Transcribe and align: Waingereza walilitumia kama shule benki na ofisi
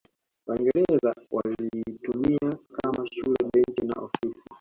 Waingereza 0.47 1.15
walilitumia 1.31 2.57
kama 2.77 3.07
shule 3.07 3.37
benki 3.53 3.85
na 3.87 4.01
ofisi 4.01 4.43